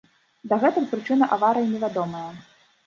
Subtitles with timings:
[0.53, 2.29] Дагэтуль прычына аварыі невядомая.